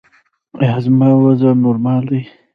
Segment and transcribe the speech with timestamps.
[0.61, 2.21] ایا زما وزن نورمال دی؟